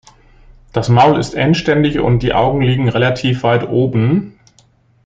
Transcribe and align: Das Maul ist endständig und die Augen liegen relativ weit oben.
Das 0.73 0.89
Maul 0.89 1.19
ist 1.19 1.35
endständig 1.35 1.99
und 1.99 2.23
die 2.23 2.33
Augen 2.33 2.61
liegen 2.63 2.89
relativ 2.89 3.43
weit 3.43 3.69
oben. 3.69 4.39